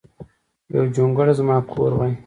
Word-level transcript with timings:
یو 0.73 0.83
جونګړه 0.95 1.33
ځما 1.39 1.57
کور 1.71 1.91
وای 1.95 2.13